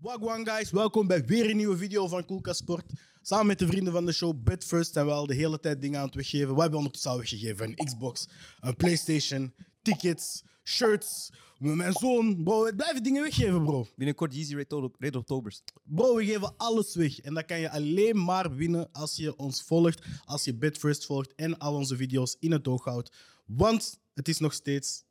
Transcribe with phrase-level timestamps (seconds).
[0.00, 2.92] Wagwan guys, welkom bij weer een nieuwe video van Koelka Sport.
[3.22, 5.98] Samen met de vrienden van de show Betfirst zijn we al de hele tijd dingen
[6.00, 6.48] aan het weggeven.
[6.48, 7.66] Wat hebben we ondertussen al weggegeven?
[7.66, 8.28] Een Xbox,
[8.60, 11.32] een Playstation, tickets, shirts.
[11.58, 13.86] Mijn zoon, bro, we blijven dingen weggeven, bro.
[13.96, 14.54] Binnenkort Yeezy
[14.98, 15.62] Red, Octobers.
[15.82, 17.20] Bro, we geven alles weg.
[17.20, 21.34] En dat kan je alleen maar winnen als je ons volgt, als je Betfirst volgt
[21.34, 23.16] en al onze video's in het oog houdt.
[23.46, 25.04] Want het is nog steeds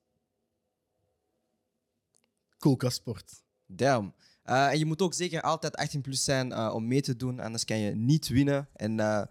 [2.57, 3.43] Koelka Sport.
[3.65, 4.13] Damn.
[4.49, 7.39] Uh, en je moet ook zeker altijd 18 plus zijn uh, om mee te doen,
[7.39, 8.67] anders kan je niet winnen.
[8.75, 9.21] En uh,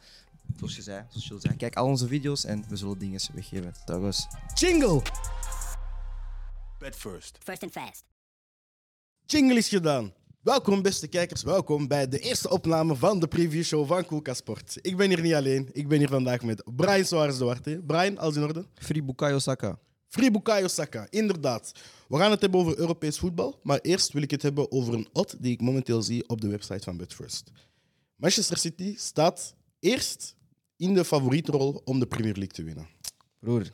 [0.57, 3.75] zoals je zei, zoals je zei, kijk al onze video's en we zullen dingen weggeven.
[3.85, 4.27] Dat was.
[4.55, 5.03] Jingle!
[6.79, 7.39] Bet first.
[7.43, 8.05] First and fast.
[9.27, 10.13] Jingle is gedaan.
[10.41, 14.79] Welkom beste kijkers, welkom bij de eerste opname van de preview show van Koelka Sport.
[14.81, 17.83] Ik ben hier niet alleen, ik ben hier vandaag met Brian Suarez Duarte.
[17.87, 18.67] Brian, alles in orde?
[18.75, 19.79] Free Bukayo Saka.
[20.09, 21.73] Free Bukayo Saka, inderdaad.
[22.09, 25.09] We gaan het hebben over Europees voetbal, maar eerst wil ik het hebben over een
[25.13, 27.51] odd die ik momenteel zie op de website van Betfirst.
[28.17, 30.37] Manchester City staat eerst
[30.77, 32.89] in de favorietrol om de Premier League te winnen.
[33.39, 33.71] Broer,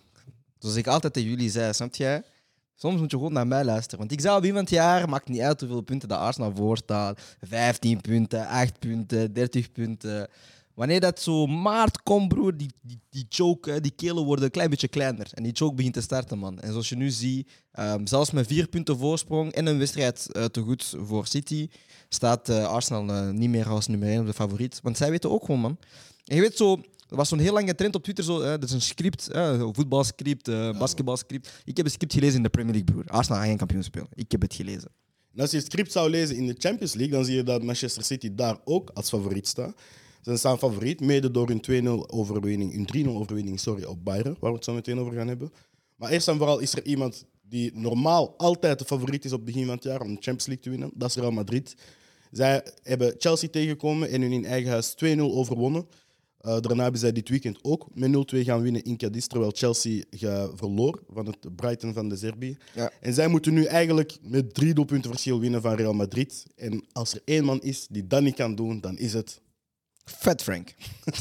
[0.59, 2.23] zoals ik altijd tegen jullie zei, snap jij?
[2.75, 3.99] Soms moet je gewoon naar mij luisteren.
[3.99, 7.21] Want ik zou op iemand jaar, maakt niet uit hoeveel punten de Arsenal voor staat.
[7.41, 10.29] 15 punten, 8 punten, 30 punten.
[10.75, 14.71] Wanneer dat zo maart komt, broer, die, die, die choke, die kelen worden een klein
[14.71, 15.31] beetje kleiner.
[15.35, 16.61] En die choke begint te starten, man.
[16.61, 20.45] En zoals je nu ziet, um, zelfs met vier punten voorsprong en een wedstrijd uh,
[20.45, 21.69] te goed voor City,
[22.09, 24.81] staat uh, Arsenal uh, niet meer als nummer 1 op de favoriet.
[24.83, 25.79] Want zij weten ook gewoon, man.
[26.25, 26.73] En je weet zo,
[27.09, 30.49] er was zo'n heel lange trend op Twitter, zo, dat is een script, een voetbalscript,
[30.49, 31.63] uh, basketbalscript.
[31.65, 33.05] Ik heb een script gelezen in de Premier League, broer.
[33.07, 34.09] Arsenal gaat geen kampioen spelen.
[34.15, 34.91] Ik heb het gelezen.
[35.35, 37.63] En als je het script zou lezen in de Champions League, dan zie je dat
[37.63, 39.75] Manchester City daar ook als favoriet staat.
[40.25, 44.51] Ze staan favoriet, mede door hun 2-0 overwinning, hun 3-0 overwinning sorry, op Bayern, waar
[44.51, 45.53] we het zo meteen over gaan hebben.
[45.97, 49.47] Maar eerst en vooral is er iemand die normaal altijd de favoriet is op het
[49.47, 50.91] begin van het jaar om de Champions League te winnen.
[50.95, 51.75] Dat is Real Madrid.
[52.31, 55.87] Zij hebben Chelsea tegengekomen en hun in eigen huis 2-0 overwonnen.
[56.41, 60.03] Uh, daarna hebben zij dit weekend ook met 0-2 gaan winnen in Cadiz, terwijl Chelsea
[60.55, 62.57] verloor van het Brighton van de Serbië.
[62.75, 62.91] Ja.
[63.01, 66.47] En zij moeten nu eigenlijk met drie doelpunten verschil winnen van Real Madrid.
[66.57, 69.41] En als er één man is die dat niet kan doen, dan is het
[70.05, 70.75] Vet Frank.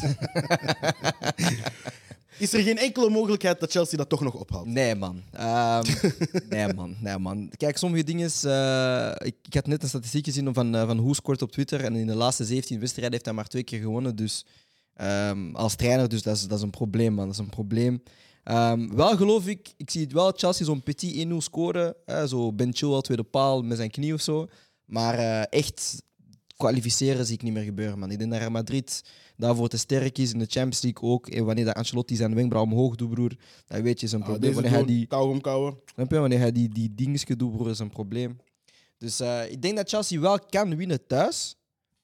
[2.37, 4.65] Is er geen enkele mogelijkheid dat Chelsea dat toch nog ophaalt?
[4.65, 5.23] Nee, man.
[5.39, 5.81] Um,
[6.49, 6.95] nee, man.
[6.99, 7.51] Nee, man.
[7.57, 8.31] Kijk, sommige dingen.
[8.45, 11.83] Uh, ik, ik, had net een statistiek gezien van, uh, van hoe scoort op Twitter.
[11.83, 14.15] En in de laatste 17 wedstrijden heeft hij maar twee keer gewonnen.
[14.15, 14.45] Dus
[15.01, 17.25] um, als trainer, dus dat is, dat is een probleem, man.
[17.25, 18.03] Dat is een probleem.
[18.43, 21.95] Um, wel geloof ik, ik zie het wel, Chelsea zo'n petit 1-0 scoren.
[22.27, 24.47] Zo Ben Chilwell, tweede paal met zijn knie of zo.
[24.85, 26.03] Maar uh, echt
[26.63, 28.11] kwalificeren zie ik niet meer gebeuren, man.
[28.11, 29.03] Ik denk dat Real Madrid
[29.37, 31.27] daarvoor te sterk is in de Champions League ook.
[31.27, 33.31] En wanneer dat Ancelotti zijn wenkbrauw omhoog doet, broer,
[33.67, 34.53] dan weet je, is een Ah, probleem.
[34.53, 35.07] wanneer hij die,
[36.09, 38.37] wanneer hij die, die dingetjes doet, broer, is een probleem.
[38.97, 41.55] Dus eh, ik denk dat Chelsea wel kan winnen thuis.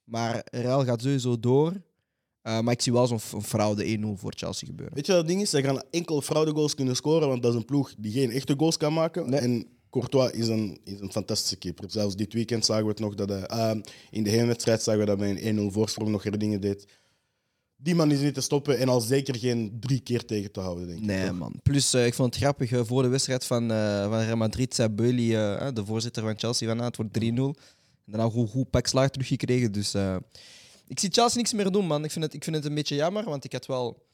[0.03, 1.71] Maar Real gaat sowieso door.
[2.43, 4.95] Uh, maar ik zie wel zo'n fraude 1-0 voor Chelsea gebeuren.
[4.95, 5.49] Weet je wat het ding is?
[5.49, 8.77] Zij gaan enkel fraudegoals kunnen scoren, want dat is een ploeg die geen echte goals
[8.77, 9.29] kan maken.
[9.29, 9.39] Nee.
[9.39, 11.91] En Courtois is een, is een fantastische keeper.
[11.91, 13.47] Zelfs dit weekend zagen we het nog dat hij...
[13.47, 13.79] ah,
[14.09, 16.85] in de hele wedstrijd zagen we dat hij een 1-0 voorsprong nog dingen deed.
[17.81, 20.87] Die man is niet te stoppen en al zeker geen drie keer tegen te houden,
[20.87, 21.05] denk ik.
[21.05, 21.37] Nee, toch?
[21.37, 21.59] man.
[21.63, 24.75] Plus, eh, ik vond het grappig, eh, voor de wedstrijd van, eh, van Real Madrid
[24.75, 24.89] zei
[25.35, 27.55] eh, de voorzitter van Chelsea, van, ah, het wordt 3-0.
[28.05, 29.71] En daarna goed, goed pak slaag teruggekregen.
[29.71, 29.95] Dus
[30.87, 32.03] ik zie Chelsea niks meer doen, man.
[32.03, 34.07] Ik vind, het, ik vind het een beetje jammer, want ik had wel...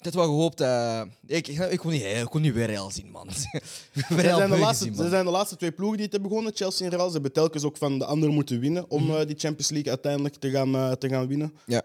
[0.00, 0.60] Ik had wel gehoopt...
[0.60, 3.28] eh, ik, ik, ik, kon niet, ik kon niet weer Real zien, man.
[4.08, 5.08] Real zijn, de laatste, man.
[5.08, 7.06] zijn de laatste twee ploegen die het hebben begonnen, Chelsea en Real.
[7.06, 9.16] Ze hebben telkens ook van de anderen moeten winnen om Mhm.
[9.16, 11.54] eh, die Champions League uiteindelijk te gaan, eh, te gaan winnen.
[11.66, 11.82] Ja.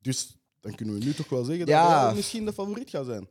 [0.00, 1.90] Dus dan kunnen we nu toch wel zeggen Ja.
[1.90, 3.26] dat Real misschien de favoriet gaat zijn.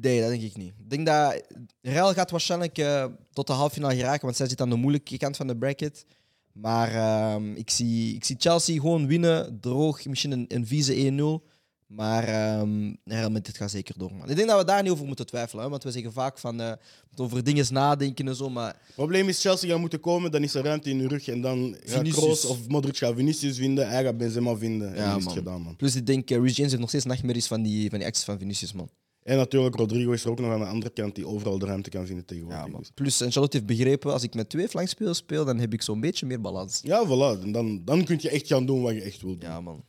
[0.00, 0.72] Nee, dat denk ik niet.
[0.78, 1.42] Ik denk dat
[1.80, 5.16] Real gaat waarschijnlijk eh, tot de halve finale geraken, want zij zit aan de moeilijke
[5.16, 6.04] kant van de bracket.
[6.52, 11.50] Maar ehm, ik, zie, ik zie Chelsea gewoon winnen, droog, misschien een, een vieze 1-0.
[11.94, 14.12] Maar ehm Real Madrid gaat zeker door.
[14.14, 14.30] Man.
[14.30, 16.54] Ik denk dat we daar niet over moeten twijfelen, hè, want we zeggen vaak van
[16.54, 16.78] moeten
[17.24, 18.50] over dingen nadenken en zo.
[18.50, 21.28] Maar Het probleem is, Chelsea gaat moeten komen, dan is er ruimte in hun rug.
[21.28, 22.08] En dan gaat.
[22.08, 24.94] Kroos of Modric gaat Vinicius vinden, hij gaat Benzema vinden.
[24.94, 25.76] En Ja, is het gedaan, man.
[25.76, 28.38] plus ik denk, uh, James heeft nog steeds nachtmerries van die, van die acties van
[28.38, 28.88] Vinicius, man.
[29.22, 31.90] En natuurlijk, Rodrigo is er ook nog aan de andere kant die overal de ruimte
[31.90, 32.64] kan vinden tegenwoordig.
[32.64, 32.84] Ja, man.
[32.94, 36.26] Plus Ancelotti heeft begrepen, als ik met twee flankspelers speel, dan heb ik zo'n beetje
[36.26, 36.80] meer balans.
[36.82, 37.42] Ja, voilà.
[37.42, 39.50] En dan, dan kun je echt gaan doen wat je echt wilt doen.
[39.50, 39.84] Ja, man.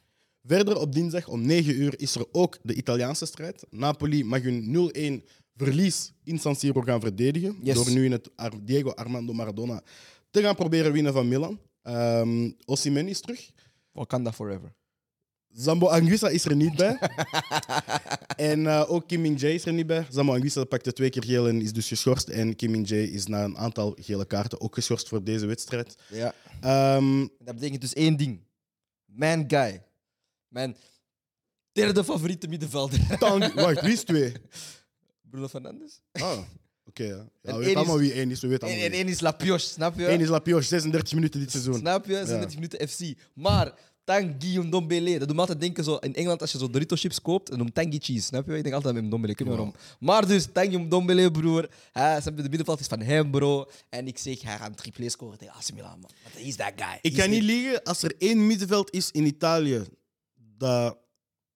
[0.48, 3.64] Verder op dinsdag om 9 uur is er ook de Italiaanse strijd.
[3.70, 4.92] Napoli mag hun
[5.22, 7.58] 0-1 verlies in San Siro gaan verdedigen.
[7.62, 7.76] Yes.
[7.76, 9.82] Door nu in het Ar- Diego Armando Maradona
[10.32, 11.60] te gaan proberen winnen van Milan.
[11.82, 13.52] Ehm Osimhen is terug.
[13.92, 14.74] Wakanda forever.
[15.56, 16.98] Zambo Anguissa is er niet bij.
[18.52, 20.06] en eh, ook Kim Min-jae is er niet bij.
[20.10, 22.28] Zambo Anguissa pakte twee keer geel en is dus geschorst.
[22.30, 25.96] En Kim Min-jae is na een aantal gele kaarten ook geschorst voor deze wedstrijd.
[26.10, 26.34] Ja.
[26.62, 28.40] Ehm, Dat betekent dus één ding.
[29.06, 29.84] Mijn guy.
[30.54, 30.76] Mijn
[31.72, 33.00] derde favoriete middenvelder.
[33.20, 34.32] Tang, wacht, wie is twee?
[35.30, 36.02] Bruno Fernandes.
[36.12, 36.38] Ah,
[36.86, 37.04] oké.
[37.04, 37.10] ja.
[37.10, 38.40] Ja, En we één weten allemaal wie één is.
[38.42, 39.04] We weten En, allemaal en wie.
[39.04, 40.08] één is Lapioche, snap je?
[40.12, 41.76] Eén is Lapioche, 36 minuten dit seizoen.
[41.78, 42.14] Snap je?
[42.16, 43.00] 36 minuten FC.
[43.34, 43.74] Maar
[44.04, 46.96] Tang Guillaume Dombele, dat doet me altijd denken zo in Engeland als je zo Dorito
[46.96, 48.56] chips koopt, dan noemt Tangy cheese, snap je?
[48.58, 49.76] Ik denk altijd met Dombele, ik weet niet waarom.
[50.00, 53.70] Maar dus Tangy Dombele, broer, hè, snap je, de middenveld is van hem, bro.
[53.90, 56.10] En ik zeg, hij gaat een triple scoren tegen AC Milan, man.
[56.24, 56.98] Want hij is that guy.
[57.02, 59.82] Ik kan niet liegen, als er één middenveld is in Italië
[60.64, 60.98] dat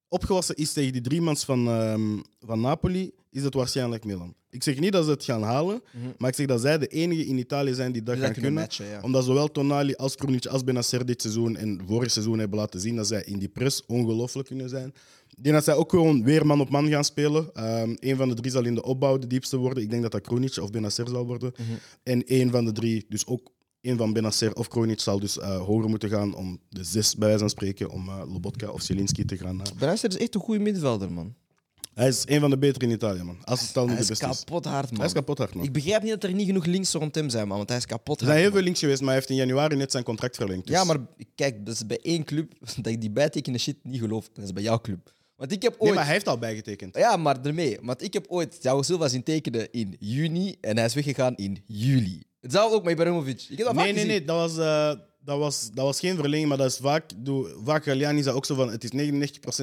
[0.08, 4.36] opgewassen is tegen die driemans van, ehm, van Napoli, is het waarschijnlijk Milan.
[4.50, 5.82] Ik zeg niet dat ze het gaan halen,
[6.18, 8.54] maar ik zeg dat zij de enige in Italië zijn die dat Die gaan kunnen
[8.54, 8.70] kunnen.
[8.70, 9.02] matchen, ja.
[9.02, 12.96] Omdat zowel Tonali als Krunic als Benacer dit seizoen en vorig seizoen hebben laten zien
[12.96, 14.94] dat zij in die press ongelooflijk kunnen zijn.
[15.38, 17.50] Ik denk dat zij ook gewoon weer man op man gaan spelen.
[17.54, 19.84] Ehm een van de drie zal in de opbouw de diepste worden.
[19.84, 21.52] Ik denk dat dat Krunic of Benacer zal worden.
[21.58, 21.72] Mhm.
[22.04, 23.52] En één van de drie, dus ook
[23.88, 27.28] één van Benacer of Kronic, zal dus eh, hoger moeten gaan om de zes, bij
[27.28, 29.62] wijze van spreken, om eh, Lobotka of Zielinski te gaan.
[29.62, 29.72] eh.
[29.78, 31.36] Benacer is echt een goede middenvelder, man.
[31.94, 33.38] Hij is een van de betere in Italië, man.
[33.44, 34.38] Als het al niet Hij de is beste is.
[34.44, 34.98] kapot hard, man.
[34.98, 35.64] Hij is kapot hard, man.
[35.66, 37.86] Ik begrijp niet dat er niet genoeg links rond hem zijn, man, want hij is
[37.86, 38.38] kapot Er hard.
[38.38, 40.68] zijn heel veel links geweest, maar hij heeft in januari net zijn contract verlengd.
[40.68, 40.98] dus- Ja, maar
[41.36, 44.30] kijk, dat is bij één club dat ik die bijtekenen shit niet geloof.
[44.34, 45.14] Dat is bij jouw club.
[45.36, 45.82] Want ik heb ooit...
[45.84, 46.96] Nee, maar hij heeft al bijgetekend.
[46.98, 47.78] Ja, maar ermee.
[47.82, 51.58] Want ik heb ooit Thiago Silva zien tekenen in juni en hij is weggegaan in
[51.66, 52.24] juli.
[52.42, 53.42] Hetzelfde ook met Ibrahimovic.
[53.50, 54.08] Ik heb dat vaak Nee, nee, gezien.
[54.08, 54.26] nee.
[54.26, 57.04] Dat was, eh, dat, was, dat was geen verlenging, maar dat is vaak...
[57.18, 58.92] Doe, vaak Galliani zei ook zo van, het is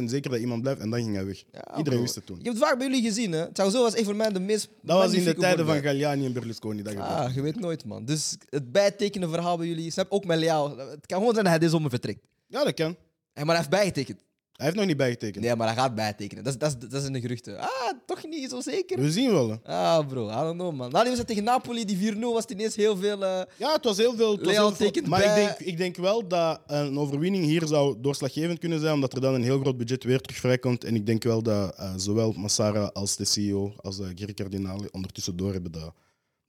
[0.01, 1.45] 99% zeker dat iemand blijft en dan ging hij weg.
[1.53, 2.01] Ja, Iedereen bro.
[2.01, 2.37] wist het toen.
[2.39, 3.45] Je hebt het vaak bij jullie gezien, hè?
[3.53, 4.69] Silva was echt voor mij de meest.
[4.83, 5.93] Dat was in de magnifieke tijden van voorbeeld.
[5.95, 6.83] Galliani en Berlusconi.
[6.83, 7.15] Dat gebeurde.
[7.15, 8.05] Ah, je weet nooit, man.
[8.05, 9.91] Dus het bijtekenen verhaal bij jullie.
[9.91, 10.79] Snap ook met Leao.
[10.79, 12.21] Het kan gewoon zijn dat hij deze zomer vertrekt.
[12.47, 12.97] Ja, dat kan.
[13.33, 14.21] Hey, maar hij heeft bijgetekend.
[14.55, 15.45] Hij heeft nog niet bijgetekend.
[15.45, 16.45] Nee, maar hij gaat bijtekenen.
[16.45, 17.59] Dat is, dat is, dat is in de geruchten.
[17.59, 17.69] Ah,
[18.07, 18.99] toch niet zo zeker?
[19.01, 19.49] We zien wel.
[19.51, 19.57] hè.
[19.73, 20.29] Ah, bro.
[20.29, 20.91] I don't know, man.
[20.91, 23.25] Na die wedstrijd tegen Napoli, die 4-0, was het ineens heel veel...
[23.25, 24.31] eh, Ja, het was heel veel.
[24.33, 25.43] het was heel veel- maar bij.
[25.43, 29.21] ik, denk, ik denk wel dat een overwinning hier zou doorslaggevend kunnen zijn, omdat er
[29.21, 30.85] dan een heel groot budget weer terug vrijkomt.
[30.85, 34.89] En ik denk wel dat eh, zowel Massara als de CEO, als uh, Giri Cardinale,
[34.93, 35.93] ondertussen doorhebben dat,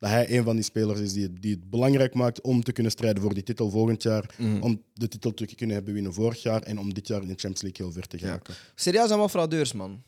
[0.05, 2.71] dat hij een van die spelers is die het, die het belangrijk maakt om te
[2.71, 4.35] kunnen strijden voor die titel volgend jaar.
[4.37, 4.61] Mhm.
[4.61, 7.33] Om de titel te kunnen hebben winnen vorig jaar en om dit jaar in de
[7.33, 8.53] Champions League heel ver te geraken.
[8.75, 10.03] Serieus allemaal fraudeurs, man.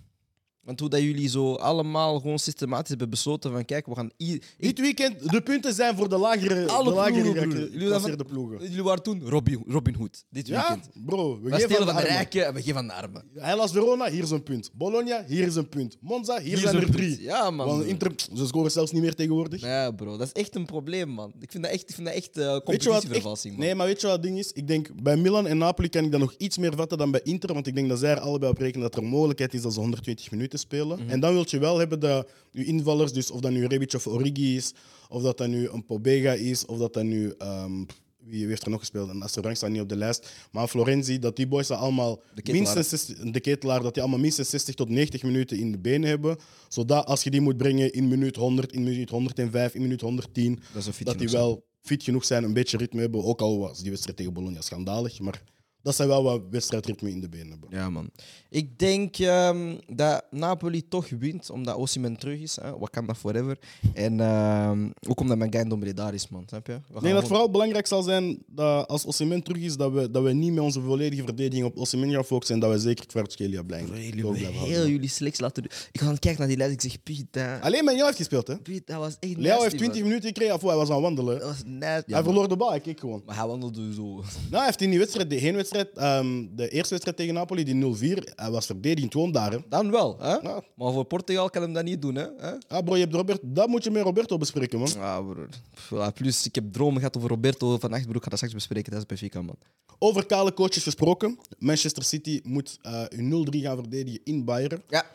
[0.68, 4.10] Want hoe dat jullie zo allemaal gewoon systematisch hebben besloten van kijk, we gaan...
[4.22, 7.70] i- Dit weekend, de punten zijn voor de lagere, Alle de lagere ploegen, broer.
[7.72, 8.62] Jullie waren ploegen.
[8.62, 11.06] Jullie waren toen Robin, Robin Hood, dit Ja, weekend.
[11.06, 11.36] bro.
[11.42, 12.16] We We geven stelen van de armen.
[12.16, 13.24] rijken en we geven aan de armen.
[13.36, 14.70] Hellas Verona, hier is een punt.
[14.74, 15.98] Bologna, hier is een punt.
[16.02, 17.22] Monza, hier, zijn er drie.
[17.22, 17.68] Ja, man.
[17.68, 19.62] Want Inter, ze scoren zelfs niet meer tegenwoordig.
[19.62, 21.34] Ja, bro, dat is echt een probleem, man.
[21.40, 22.64] Ik vind dat echt, ik vind dat echt eh Weet je wat?
[22.64, 23.66] competitievervalsing, echt- man.
[23.66, 24.52] nee, maar weet je wat het ding is?
[24.52, 27.22] Ik denk bij Milan en Napoli kan ik dat nog iets meer vatten dan bij
[27.24, 27.54] Inter.
[27.54, 29.74] Want ik denk dat zij er allebei op rekenen dat er een mogelijkheid is dat
[29.74, 31.00] ze 120 minuten spelen.
[31.00, 31.10] Mhm.
[31.10, 34.08] En dan wil je wel hebben dat je invallers, dus of dat nu Rebic of
[34.08, 34.74] Origi is,
[35.10, 37.34] of dat dat nu een Pobega is, of dat dat nu.
[37.38, 37.84] ehm,
[38.28, 39.10] wie heeft er nog gespeeld?
[39.10, 40.30] En Astorang staat niet op de lijst.
[40.52, 42.62] Maar Florenzi, dat die boys dat allemaal ketelaar.
[42.62, 46.10] minstens 60, de ketelaar, dat die allemaal minstens 60 tot 90 minuten in de benen
[46.10, 46.38] hebben.
[46.68, 50.60] Zodat als je die moet brengen in minuut 100, in minuut 105, in minuut 110,
[50.74, 53.24] Dat dat die wel fit genoeg zijn, een beetje ritme hebben.
[53.24, 55.42] Ook al was die wedstrijd tegen Bologna schandalig, maar
[55.88, 57.70] dat zij wel wat wedstrijdritme in de benen hebben.
[57.72, 58.10] Ja, man.
[58.50, 62.58] Ik denk ehm, dat Napoli toch wint, omdat Osimhen terug is.
[62.62, 62.78] Hè?
[62.78, 63.58] Wakanda forever.
[63.94, 66.44] En ehm, ook omdat Ndombele daar is, man.
[66.48, 66.74] Snap je?
[66.74, 70.12] Ik denk dat het vooral belangrijk zal zijn dat als Osimhen terug is, dat we,
[70.12, 73.06] dat we niet met onze volledige verdediging op Osimhen gaan focussen en dat we zeker
[73.06, 73.96] Kvaratskhelia blijven.
[73.96, 75.72] Heel jullie selectie laten doen.
[75.92, 76.74] Ik ga kijken naar die lijst.
[76.74, 78.58] Ik zeg, Piet, dat, Alleen met jou heeft gespeeld, hè?
[78.58, 80.08] Piet, dat was echt Leo heeft 20 man.
[80.08, 81.40] minuten gekregen, of hij was aan het wandelen.
[81.40, 81.82] Dat was net.
[81.82, 83.22] hij Ja, verloor de bal, ik keek gewoon.
[83.26, 84.04] Maar hij wandelde zo.
[84.04, 85.40] Nou, hij heeft in die wedstrijd, de
[85.80, 89.52] ehm, de eerste wedstrijd tegen Napoli, die 0-4, hij was verdedigend gewoon daar.
[89.52, 89.58] Hè?
[89.70, 90.36] Dan wel, hè?
[90.36, 90.62] Ja.
[90.76, 92.28] Maar voor Portugal kan hem dat niet doen, hè?
[92.68, 94.92] Ah, bro, je hebt Robert, dat moet je met Roberto bespreken, man.
[95.24, 95.50] Broer.
[95.90, 98.16] Ja, Plus, ik heb dromen gehad over Roberto van Achtbroek.
[98.16, 98.92] Ik ga dat straks bespreken.
[98.92, 99.58] Dat is Benfica, man.
[100.00, 101.40] Over kale coaches gesproken.
[101.58, 104.84] Manchester City moet eh een 0-3 gaan verdedigen in Bayern.
[104.88, 105.06] Ja.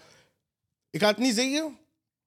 [0.91, 1.77] Ik ga het niet zeggen,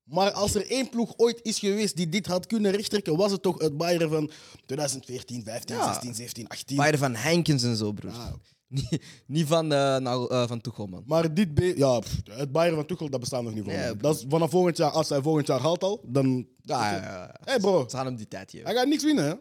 [0.06, 3.42] maar als er één ploeg ooit is geweest die dit had kunnen rechttrekken, was het
[3.42, 4.32] toch het Bayern van
[4.66, 5.94] 2014, 15, Ja.
[5.94, 6.78] 16, 17, 18.
[6.78, 8.12] Bayern van Heinkens en zo, broer.
[8.12, 8.28] Ah.
[8.68, 11.04] Niet, niet van, eh nou, van Tuchel, man.
[11.06, 13.98] Maar dit ja, pff, het Bayern van Tuchel, dat bestaat nog niet voor Nee.
[13.98, 16.48] Dat is vanaf volgend jaar, als hij volgend jaar haalt al, dan...
[16.62, 17.36] Ja, ja, ja.
[17.44, 18.66] Hé hey bro, Ze gaan hem die tijd geven.
[18.66, 19.34] hij gaat niks winnen, hè?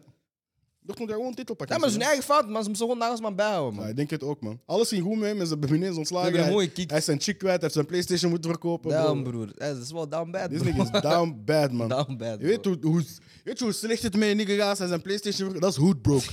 [0.85, 1.75] Dortmund gaat gewoon een titel pakken.
[1.75, 3.83] Ja, maar dat is hun eigen fout, maar ze moeten gewoon Nagelsman bijhouden, man.
[3.83, 4.59] Ja, ik denk het ook, man.
[4.65, 6.27] Alles ging goed met hem en ze hebben hem ineens ontslagen.
[6.27, 6.89] Ze hebben een Hij- mooie kick.
[6.89, 8.91] Hij is zijn chick kwijt, hij heeft zijn PlayStation moeten verkopen.
[8.91, 9.01] bro.
[9.03, 9.51] Down, broer.
[9.57, 10.67] Eh, Dat is wel down bad, This bro.
[10.71, 11.89] nigga is down bad, man.
[11.89, 12.75] Down bad, Je weet bro.
[12.81, 13.03] hoe, hoe,
[13.43, 16.25] weet je hoe slecht het met nigga gaat en zijn PlayStation Dat is hood broke.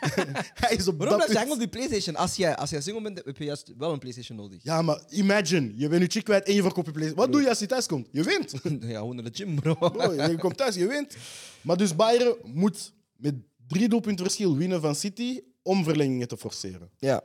[0.64, 2.16] hij is op Waarom dat blijf je hangen op die PlayStation?
[2.16, 4.58] Als jij, als jij single bent, heb je juist wel een PlayStation nodig.
[4.62, 7.24] Ja, maar imagine, je bent je chick kwijt en je verkoopt je PlayStation.
[7.26, 8.08] Wat doe je als je thuis komt?
[8.12, 8.52] Je wint.
[8.90, 9.74] Ja, gewoon naar de gym, bro.
[9.74, 11.16] Bro, je komt thuis, je wint.
[11.60, 13.34] Maar dus Bayern moet met
[13.70, 16.90] drie doelpunten verschil winnen van City om verlengingen te forceren.
[16.98, 17.20] Ja.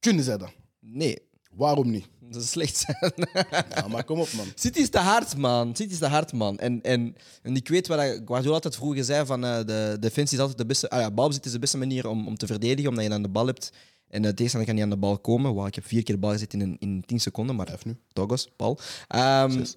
[0.00, 0.52] Kunnen zij dat?
[0.80, 1.18] Nee,
[1.52, 2.06] Waarom niet?
[2.30, 3.12] dat is slecht zijn.
[3.74, 4.46] Ja, maar kom op, man.
[4.54, 5.76] City is te hard, man.
[5.76, 6.58] City is te hard, man.
[6.58, 10.40] En, en, en ik weet wat Guardiola altijd vroeger zei van eh, de defensie is
[10.42, 10.90] altijd de beste...
[10.90, 13.28] Ah ja, balbezit is de beste manier om, om te verdedigen, omdat je dan de
[13.28, 13.72] bal hebt.
[14.08, 15.52] En de tegenstander kan niet aan de bal komen.
[15.52, 17.96] Wow, ik heb vier keer bal gezet in, een- in 10 seconden, maar nu.
[18.12, 18.78] Togos, Paul.
[19.08, 19.76] Ehm, Zes.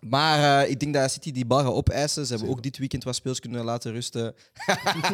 [0.00, 2.26] Maar eh, ik denk dat City die gaat opeisen.
[2.26, 4.34] Ze hebben ook dit weekend wat speels kunnen laten rusten.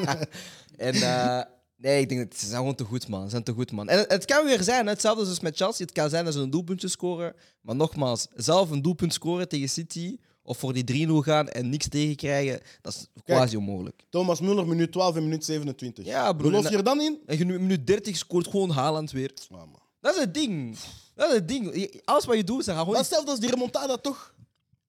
[0.76, 1.40] en eh,
[1.76, 3.24] nee, ik denk dat ze zijn gewoon te goed, man.
[3.24, 3.88] Ze zijn te goed, man.
[3.88, 5.86] En het, het kan weer zijn, hè, hetzelfde als met Chelsea.
[5.86, 7.34] Het kan zijn dat ze een doelpuntje scoren.
[7.60, 11.88] Maar nogmaals, zelf een doelpunt scoren tegen City of voor die 3-0 gaan en niks
[11.88, 14.02] tegenkrijgen, dat is quasi onmogelijk.
[14.10, 16.04] Thomas Muller, minuut 12 en minuut 27.
[16.04, 16.52] Ja, broer.
[16.52, 17.20] Je er dan in?
[17.26, 19.32] En minuut 30 scoort gewoon Haaland weer.
[19.50, 19.78] Man.
[20.00, 20.76] Dat is het ding.
[21.14, 22.00] Dat is het ding.
[22.04, 24.34] Alles wat je doet, ze gaan gewoon hetzelfde als die remontada, toch?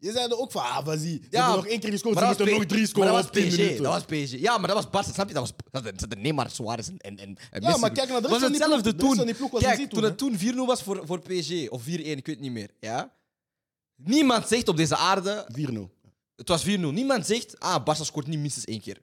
[0.03, 0.99] Je zei er ook van, ah, vas-y.
[1.01, 3.43] Ze Ja, hebben nog één keer gescoord, ze moeten nog drie scoren op dat 10
[3.43, 3.59] was PSG.
[3.59, 3.83] minuten.
[3.83, 4.39] Dat was PSG.
[4.39, 5.33] Ja, maar dat was Barca, snap je?
[5.33, 7.79] Dat was dat dat- Neymar, Suarez en, en, en en Ja, Messi.
[7.79, 9.15] maar kijk naar de rest was hetzelfde toen.
[9.59, 12.39] Kijk, toen toen, het toen 4-0 was voor, voor PSG, of 4-1, ik weet het
[12.39, 12.69] niet meer.
[12.79, 13.13] Ja?
[13.95, 15.89] Niemand zegt op deze aarde, 4-0.
[16.35, 16.67] het was 4-0.
[16.93, 18.97] Niemand zegt, ah, Barca scoort niet minstens één keer.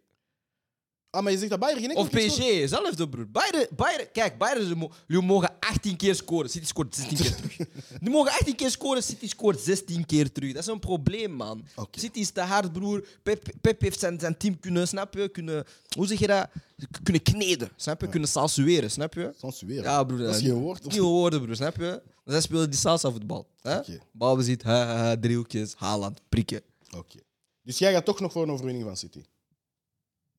[1.11, 2.69] Ah, maar je zegt dat Bayern geen Of keer PSG, scoort.
[2.69, 3.31] zelfde broer.
[3.31, 6.50] Bayern, Bayern, kijk, Bayern ze mo- jullie mogen 18 keer scoren.
[6.50, 7.57] City scoort 16 keer terug.
[8.00, 10.52] Die mogen 18 keer scoren, City scoort 16 keer terug.
[10.52, 11.64] Dat is een probleem, man.
[11.76, 11.99] Oké.
[12.00, 13.07] City is te hard, broer.
[13.23, 15.29] Pep, Pep heeft zijn, zijn team kunnen, snap je?
[15.29, 15.64] Kunnen,
[15.97, 16.49] hoe zeg je dat?
[16.90, 18.09] K- Kunnen kneden, snap je?
[18.09, 19.33] Kunnen salsueren, snap je?
[19.38, 19.83] Censureren.
[19.85, 20.19] Ja, broer.
[20.19, 20.90] Dat is geen woord.
[20.90, 22.02] Nieuwe woorden, broer, snap je?
[22.25, 23.47] Zij spelen die salsa voetbal.
[23.61, 23.76] Hè?
[23.79, 23.99] Oké.
[24.12, 26.62] Balbezit, ha, ha, ha, driehoekjes, Haaland, prikken.
[26.97, 27.19] Oké.
[27.62, 29.23] Dus jij gaat toch nog voor een overwinning van City?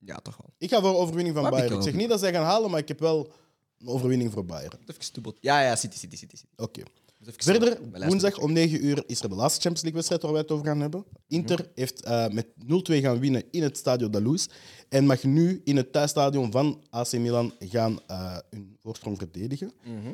[0.05, 0.49] Ja, toch wel.
[0.57, 1.75] Ik ga voor een overwinning van ik Bayern.
[1.75, 3.31] Ik zeg niet dat zij gaan halen, maar ik heb wel
[3.79, 4.73] een overwinning voor Bayern.
[4.87, 5.35] Even.
[5.39, 6.35] Ja, ja, City, City, City.
[6.35, 6.51] City.
[6.57, 6.79] Oké.
[6.81, 7.79] Even Verder, stoebelt.
[7.79, 8.07] Mijn lijst.
[8.07, 10.79] woensdag om 9 uur is er de laatste Champions League-wedstrijd waar wij het over gaan
[10.79, 11.05] hebben.
[11.27, 11.67] Inter Mhm.
[11.75, 14.45] heeft eh, met 0-2 gaan winnen in het Stadio da Luz
[14.89, 19.71] en mag nu in het thuisstadion van AC Milan gaan eh, hun voorsprong verdedigen.
[19.83, 20.11] Mhm.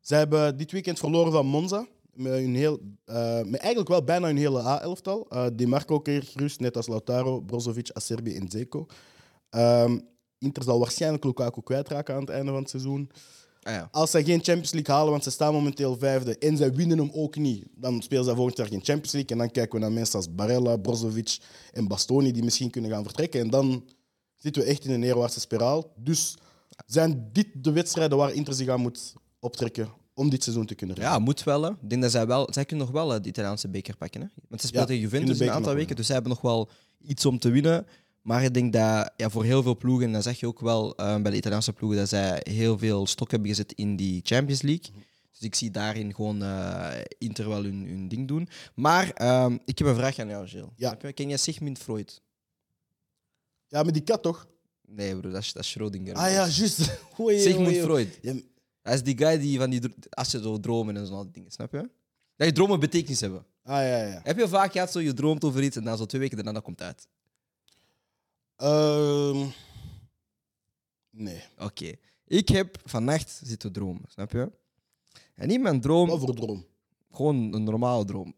[0.00, 1.86] Zij hebben dit weekend verloren van Monza.
[2.12, 5.26] Met, hun heel, eh, met eigenlijk wel bijna hun hele A-elftal.
[5.30, 8.86] Eh Di Marco kreeg gerust, net als Lautaro, Brozovic, Acerbi en Zeko.
[9.50, 9.98] Ehm,
[10.38, 13.10] Inter zal waarschijnlijk Lukaku kwijtraken aan het einde van het seizoen.
[13.62, 13.88] Ah, ja.
[13.92, 17.10] Als zij geen Champions League halen, want ze staan momenteel vijfde en zij winnen hem
[17.12, 19.30] ook niet, dan spelen zij volgend jaar geen Champions League.
[19.30, 21.38] En dan kijken we naar mensen als Barella, Brozovic
[21.72, 23.40] en Bastoni die misschien kunnen gaan vertrekken.
[23.40, 23.84] En dan
[24.36, 25.92] zitten we echt in een neerwaartse spiraal.
[25.96, 26.36] Dus
[26.86, 30.96] zijn dit de wedstrijden waar Inter zich aan moet optrekken om dit seizoen te kunnen
[30.96, 31.14] redden?
[31.14, 31.62] Ja, moet wel.
[31.62, 31.70] hè.
[31.70, 32.48] Ik denk dat zij wel...
[32.52, 34.20] Zij kunnen nog wel eh, de Italiaanse beker pakken.
[34.20, 34.26] Hè?
[34.48, 36.68] Want ze speelt Ja, tegen Juventus een aantal weken, dus zij hebben nog wel
[37.02, 37.86] iets om te winnen.
[38.22, 40.96] Maar ik denk dat ja, voor heel veel ploegen, en dat zeg je ook wel
[40.96, 44.62] eh, bij de Italiaanse ploegen, dat zij heel veel stok hebben gezet in die Champions
[44.62, 44.90] League.
[44.92, 45.00] Mhm.
[45.30, 48.48] Dus ik zie daarin gewoon eh, Inter wel hun, hun ding doen.
[48.74, 50.68] Maar ehm, ik heb een vraag aan jou, Gilles.
[50.76, 50.94] Ja.
[50.94, 52.22] Ken jij Sigmund Freud?
[53.66, 54.48] Ja, met die kat toch?
[54.86, 56.12] Nee, bro, dat is, dat is Schrödinger.
[56.12, 56.78] Ah ja, juist.
[57.16, 57.76] Sigmund.
[57.76, 58.18] Freud.
[58.22, 58.34] Ja,
[58.82, 59.80] Hij is die guy die van die...
[60.10, 61.90] Als je zo dromen en zo al die dingen, snap je?
[62.36, 63.46] Dat je dromen betekenis hebben.
[63.62, 64.20] Ah ja, ja.
[64.22, 66.52] Heb je vaak gehad zo, je droomt over iets en dan zo twee weken daarna
[66.52, 67.06] dat komt uit?
[68.58, 69.46] Ehm,
[71.10, 71.42] nee.
[71.58, 71.92] Oké.
[72.26, 74.52] Ik heb vannacht zitten dromen, snap je?
[75.34, 76.64] En in mijn droom, Wat voor droom?
[77.12, 78.34] gewoon een normale droom,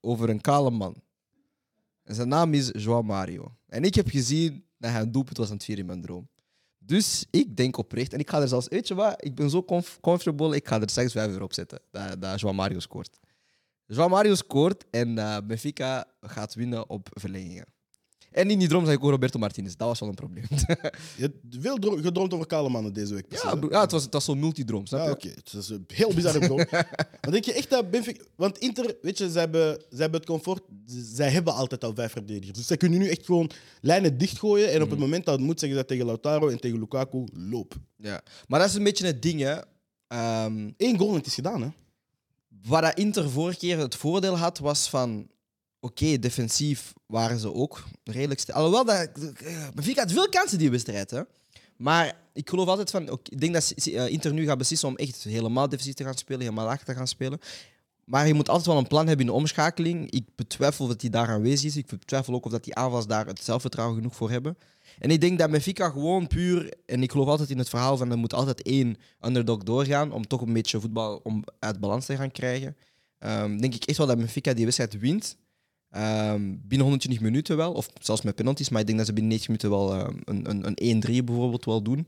[0.00, 1.02] over een kale man.
[2.02, 3.56] En zijn naam is João Mario.
[3.66, 6.28] En ik heb gezien dat hij een doelpunt was aan het vieren in mijn droom.
[6.78, 9.64] Dus ik denk oprecht, en ik ga er zelfs, weet je wat, ik ben zo
[9.64, 13.18] comf- comfortable, ik ga er straks 5 euro op zetten dat, dat João Mario scoort.
[13.92, 17.66] João Mario scoort en eh, Benfica gaat winnen op verlengingen.
[18.32, 19.74] En in die droom zag ik ook Roberto Martinez.
[19.74, 20.44] Dat was wel een probleem.
[21.16, 23.28] Je hebt veel dro- gedroomd over kale mannen deze week.
[23.28, 23.58] precies, ja, hè?
[23.58, 25.12] bro- ja, het was, het was zo'n multidroom, snap Ja, je?
[25.12, 25.28] oké.
[25.28, 26.56] Het is een heel bizarre droom.
[27.20, 28.24] maar denk je echt dat Benfica...
[28.36, 30.62] Want Inter, weet je, ze hebben, ze hebben het comfort...
[30.86, 32.58] z- Zij hebben altijd al vijf verdedigers.
[32.58, 34.68] Dus zij kunnen nu echt gewoon lijnen dichtgooien.
[34.68, 34.90] En op Mhm.
[34.90, 37.74] het moment dat het moet, zeggen ze tegen Lautaro en tegen Lukaku, loop.
[37.96, 38.20] Ja.
[38.48, 39.56] Maar dat is een beetje het ding, hè.
[40.08, 41.68] Ehm, Eén goal en het is gedaan, hè?
[42.66, 45.26] waar dat Inter vorige keer het voordeel had, was van...
[45.84, 48.58] Oké, defensief waren ze ook redelijk sterk.
[48.58, 49.08] Alhoewel, dat,
[49.44, 51.22] eh, Benfica had veel kansen die wedstrijd, hè.
[51.76, 53.20] Maar ik geloof altijd van...
[53.22, 56.40] ik denk dat eh, Inter nu gaat beslissen om echt helemaal defensief te gaan spelen,
[56.40, 57.38] helemaal achter te gaan spelen.
[58.04, 60.10] Maar je moet altijd wel een plan hebben in de omschakeling.
[60.10, 61.76] Ik betwijfel dat die daar aanwezig is.
[61.76, 64.58] Ik betwijfel ook of dat die aanvals daar het zelfvertrouwen genoeg voor hebben.
[64.98, 68.10] En ik denk dat Benfica gewoon puur, en ik geloof altijd in het verhaal van
[68.10, 72.16] er moet altijd één underdog doorgaan om toch een beetje voetbal om uit balans te
[72.16, 72.76] gaan krijgen.
[73.18, 75.36] Ehm, denk ik echt wel dat Benfica die wedstrijd wint.
[75.92, 79.32] Ehm, binnen 120 minuten wel, of zelfs met penalties, maar ik denk dat ze binnen
[79.32, 82.06] 90 minuten wel ehm, een, een, een 1-3 bijvoorbeeld wel doen.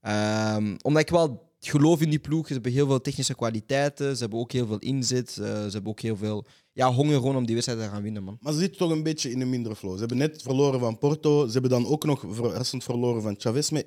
[0.00, 2.46] Ehm, omdat ik wel geloof in die ploeg.
[2.46, 5.86] Ze hebben heel veel technische kwaliteiten, ze hebben ook heel veel inzet, eh, ze hebben
[5.86, 8.38] ook heel veel ja, honger gewoon om die wedstrijd te gaan winnen, man.
[8.40, 9.92] Maar ze zitten toch een beetje in een mindere flow.
[9.92, 11.46] Ze hebben net verloren van Porto.
[11.46, 13.84] Ze hebben dan ook nog verrassend verloren van Chavez met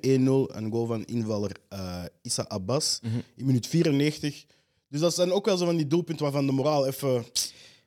[0.56, 3.00] Een goal van invaller eh Issa Abbas
[3.36, 4.44] in minuut 94.
[4.88, 7.24] Dus dat zijn ook wel zo van die doelpunten waarvan de moraal even...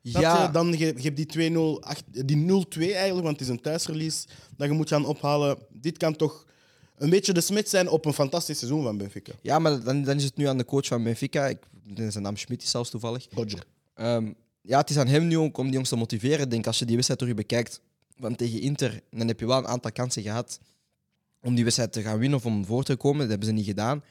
[0.10, 0.52] Snap Ja, je?
[0.52, 4.28] Dan je, je hebt die 2-0, ach- die 0-2 eigenlijk, want het is een thuisrelease
[4.58, 5.58] dat je moet gaan ophalen.
[5.70, 6.46] Dit kan toch
[6.98, 9.34] een beetje de smid zijn op een fantastisch seizoen van Benfica.
[9.42, 11.48] ja maar dan, dan is het nu aan de coach van Benfica.
[11.48, 11.58] Ik
[12.10, 13.28] zijn naam Schmidt is zelfs toevallig.
[13.32, 13.64] Roger.
[13.94, 16.40] Ehm, ja, het is aan hem nu ook om die jongens te motiveren.
[16.44, 17.82] Ik denk als je die wedstrijd terug bekijkt
[18.20, 20.60] van tegen Inter, dan heb je wel een aantal kansen gehad
[21.42, 23.20] om die wedstrijd te gaan winnen of om voor te komen.
[23.20, 24.04] Dat hebben ze niet gedaan.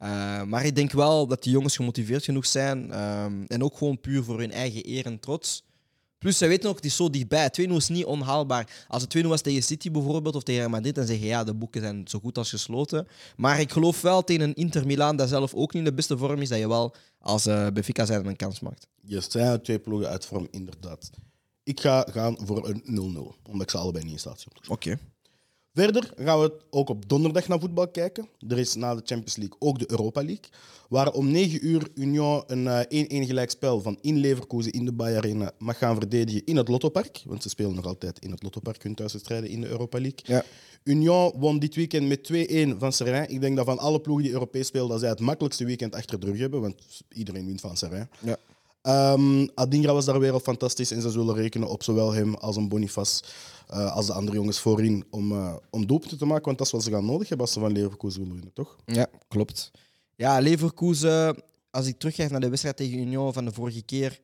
[0.00, 2.92] Eh, maar ik denk wel dat die jongens gemotiveerd genoeg zijn.
[2.92, 5.62] ehm, en ook gewoon puur voor hun eigen eer en trots.
[6.18, 7.50] Plus, ze weten ook, het is zo dichtbij.
[7.50, 8.84] 2-0 is niet onhaalbaar.
[8.88, 11.54] Als het 2-0 was tegen City bijvoorbeeld of tegen Madrid, dan zeg je ja, de
[11.54, 13.06] boeken zijn zo goed als gesloten.
[13.36, 16.40] Maar ik geloof wel tegen een Inter Milan, dat zelf ook niet de beste vorm
[16.40, 18.86] is, dat je wel als eh Benfica zijn een kans maakt.
[19.02, 21.10] Je zijn twee ploegen uit vorm, inderdaad.
[21.62, 24.52] Ik ga gaan voor een 0-0, omdat ik ze allebei niet in staat zie.
[24.68, 24.98] Oké.
[25.74, 28.28] Verder gaan we ook op donderdag naar voetbal kijken.
[28.48, 30.44] Er is na de Champions League ook de Europa League.
[30.88, 35.16] Waar om 9 uur Union een eh, 1-1 gelijkspel van in Leverkusen in de Bayer
[35.16, 37.22] Arena mag gaan verdedigen in het Lottopark.
[37.26, 40.20] Want ze spelen nog altijd in het Lottopark hun thuiswedstrijden in de Europa League.
[40.22, 40.44] Ja.
[40.82, 42.30] Union won dit weekend met
[42.74, 43.28] 2-1 van Serrain.
[43.30, 46.20] Ik denk dat van alle ploegen die Europees spelen, dat zij het makkelijkste weekend achter
[46.20, 46.60] de rug hebben.
[46.60, 48.08] Want iedereen wint van Serrain.
[48.18, 48.36] Ja.
[48.82, 52.56] Ehm, Adingra was daar weer al fantastisch en ze zullen rekenen op zowel hem als
[52.56, 53.22] een Boniface
[53.68, 56.44] eh, als de andere jongens voorin om, eh om doelpunten te maken.
[56.44, 58.76] Want dat is wat ze gaan nodig hebben als ze van Leverkusen willen winnen, toch?
[58.86, 59.70] Ja, klopt.
[60.16, 64.20] Ja, Leverkusen, als ik terugkijk naar de wedstrijd tegen Union van de vorige keer.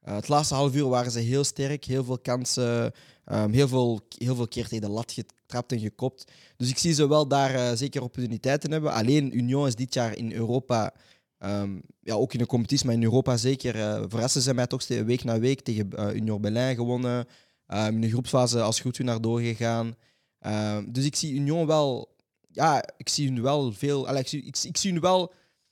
[0.00, 2.92] eh, het laatste half uur waren ze heel sterk, heel veel kansen,
[3.24, 6.24] ehm, heel, veel, heel veel keer tegen de lat getrapt en gekopt.
[6.56, 8.92] Dus ik zie ze wel daar zeker opportuniteiten hebben.
[8.92, 10.92] Alleen Union is dit jaar in Europa,
[11.38, 14.86] ehm, ja, ook in de competitie, maar in Europa zeker, eh, verrassen ze mij toch
[14.86, 17.26] week na week tegen eh, Union Berlin gewonnen.
[17.66, 19.96] Ehm, in de groepsfase als groepswinnaar doorgegaan.
[20.38, 22.16] Ehm, dus ik zie Union wel
[22.58, 24.08] ja, ik zie nu wel veel.
[24.08, 25.18] allee, ik, zie, ik, zie nu wel.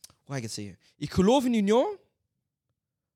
[0.07, 0.79] Hoe ga ik het zeggen?
[0.97, 1.97] Ik geloof in Union,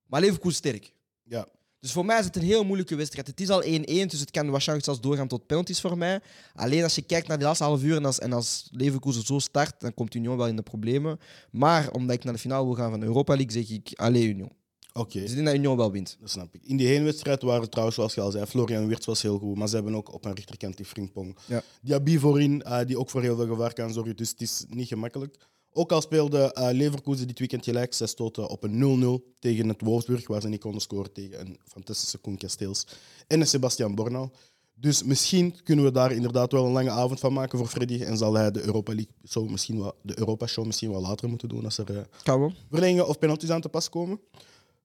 [0.07, 0.92] maar Leverkusen sterk.
[1.22, 1.48] Ja.
[1.81, 3.27] Dus voor mij is het een heel moeilijke wedstrijd.
[3.27, 6.21] Het is al 1-1, dus het kan waarschijnlijk zelfs doorgaan tot penalties voor mij.
[6.55, 9.38] Alleen als je kijkt naar die laatste half uur en als, en als Leverkusen zo
[9.38, 11.19] start, dan komt Union wel in de problemen.
[11.51, 14.29] Maar omdat ik naar de finale wil gaan van de Europa League, zeg ik alleen
[14.29, 14.53] Union.
[14.93, 16.16] Oké, Dus ik denk dat Union wel wint.
[16.21, 16.61] dat snap ik.
[16.64, 19.57] In die heenwedstrijd waren trouwens, zoals je al zei, Florian Wirtz was heel goed.
[19.57, 21.37] Maar ze hebben ook op een rechterkant die Frimpong.
[21.47, 21.62] Ja.
[21.83, 24.16] Diaby voorin, eh, die ook voor heel veel gevaar kan zorgen.
[24.16, 25.37] Dus het is niet gemakkelijk.
[25.72, 27.94] Ook al speelde eh, Leverkusen dit weekend gelijk.
[27.94, 31.59] Zij stoten op een 0-0 tegen het Wolfsburg, waar ze niet konden scoren tegen een
[31.64, 32.87] fantastische Koen Casteels
[33.26, 34.28] en een Sebastian Bornau.
[34.74, 38.02] Dus misschien kunnen we daar inderdaad wel een lange avond van maken voor Freddy.
[38.02, 41.28] En zal hij de Europa League show misschien wel, de Europa Show misschien wel later
[41.28, 42.52] moeten doen als er wel.
[42.70, 44.20] verlengingen of penalties aan te pas komen.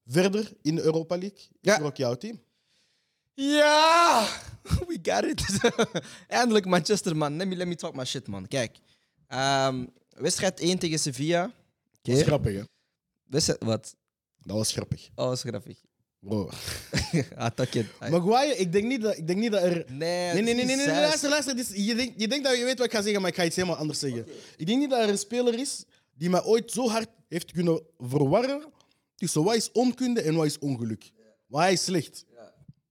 [0.08, 1.74] Verder in de Europa League Ja.
[1.74, 2.40] is er ook jouw team.
[3.34, 4.28] Ja!
[4.88, 5.72] We got it.
[6.28, 7.38] Eindelijk Manchester, man.
[7.38, 8.48] Let me, let me talk my shit, man.
[8.48, 8.78] Kijk.
[9.28, 9.86] Ehm,
[10.22, 11.52] wedstrijd 1 tegen Sevilla.
[12.02, 12.64] Dat is grappig, hè?
[13.26, 13.64] Wedstrijd...
[13.64, 13.96] Wat?
[14.44, 15.10] Dat was grappig.
[15.16, 15.78] Oh, dat is grappig.
[16.20, 16.50] Bro.
[17.38, 17.86] ah, tak je.
[18.10, 19.86] Maguire, ik denk niet dat, ik denk niet dat er...
[19.88, 21.56] Nee, Nee, nee, nee, nee, nee, luister, luister.
[21.56, 23.36] Dit is- je, denkt, je denkt dat je weet wat ik ga zeggen, maar ik
[23.36, 24.26] ga iets helemaal anders zeggen.
[24.58, 27.82] Ik denk niet dat er een speler is die mij ooit zo hard heeft kunnen
[27.98, 28.64] verwarren
[29.16, 31.12] tussen wat is onkunde en wat is ongeluk.
[31.48, 32.26] Maar hij is slecht.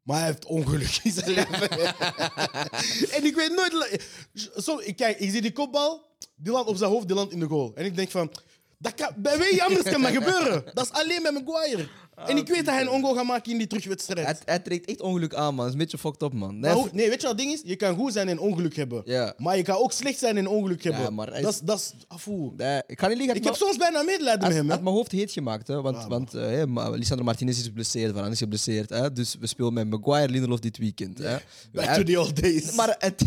[0.03, 1.71] Maar hij heeft ongeluk in zijn leven.
[3.17, 4.03] en ik weet nooit...
[4.57, 7.41] Zo, ik, kijk, ik zie die kopbal, die landt op zijn hoofd, die landt in
[7.41, 7.73] de goal.
[7.75, 8.31] En ik denk van...
[8.79, 10.65] Dat kan, bij wie anders kan dat gebeuren?
[10.75, 11.89] Dat is alleen met Maguire.
[12.27, 14.27] En ik weet dat hij een ongoal gaat maken in die terugwedstrijd.
[14.27, 15.57] Hij, hij trekt echt ongeluk aan, man.
[15.57, 16.51] Dat is een beetje fucked up, man.
[16.51, 17.61] Nee, Maar hoe- nee, weet je wat het ding is?
[17.65, 19.03] Je kan goed zijn en ongeluk hebben.
[19.05, 19.35] Ja.
[19.37, 21.15] Maar je kan ook slecht zijn en ongeluk hebben.
[21.15, 22.53] maar hij dat, is- dat is afvoer.
[22.57, 23.37] nee, ik ga niet liegen.
[23.37, 24.69] Ik heb soms bijna medelijden met Hij hem.
[24.69, 24.83] had Hè?
[24.85, 28.33] mijn hoofd heet gemaakt, hè, want, want eh, hè, Ma- Lisandro Martinez is geblesseerd, Varane
[28.33, 28.91] is geblesseerd.
[28.91, 31.19] Hè, dus we spelen met Maguire Lindelof dit weekend.
[31.19, 31.37] Hè.
[31.73, 32.75] Back Hij- to the old days.
[32.75, 33.23] Maar het...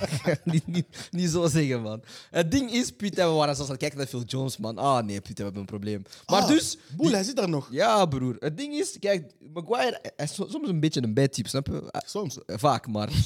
[0.44, 2.02] niet, niet, niet zo zeggen, man.
[2.30, 4.78] Het ding is, Pieter, we waren zelfs aan het kijken naar Phil Jones, man.
[4.78, 6.02] Ah, nee, Pieter, we hebben een probleem.
[6.26, 6.76] Maar Ah, dus...
[6.96, 7.68] Boel, hij zit daar nog.
[7.70, 8.31] Ja, broer.
[8.38, 11.66] Het ding is, kijk, Maguire hij is so- soms een beetje een bad type, snap
[11.66, 11.90] je?
[11.90, 12.38] Eh, Soms.
[12.46, 13.08] Vaak, maar...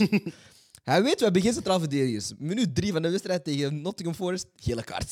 [0.85, 2.33] Hij weet, we hebben geen centraal verdedigers.
[2.39, 5.11] Minuut drie van de wedstrijd tegen Nottingham Forest, gele kaart.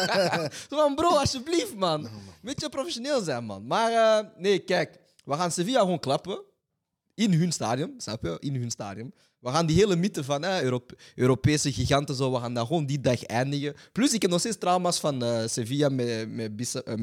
[0.70, 2.08] Zo van, bro, alsjeblieft, man.
[2.42, 3.66] Beetje professioneel zijn, man.
[3.66, 6.42] Maar eh, nee, kijk, we gaan Sevilla gewoon klappen.
[7.16, 8.36] In hun stadion, snap je?
[8.40, 9.12] In hun stadion.
[9.40, 12.86] We gaan die hele mythe van eh, Europe- Europese giganten, zo, we gaan dat gewoon
[12.86, 13.74] die dag eindigen.
[13.92, 16.94] Plus, ik heb nog steeds trauma's van eh, Sevilla met, met, Bisa- eh.